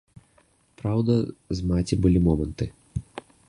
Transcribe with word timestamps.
Праўда, 0.79 1.13
з 1.59 1.67
маці 1.73 2.01
былі 2.07 2.19
моманты. 2.29 2.65